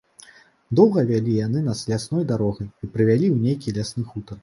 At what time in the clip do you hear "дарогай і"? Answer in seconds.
2.35-2.85